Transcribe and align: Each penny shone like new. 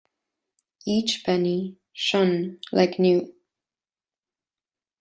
Each 0.83 1.23
penny 1.23 1.77
shone 1.93 2.57
like 2.71 2.97
new. 2.97 3.35